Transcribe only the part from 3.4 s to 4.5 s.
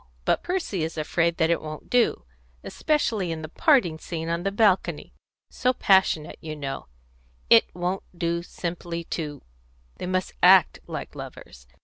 the parting scene on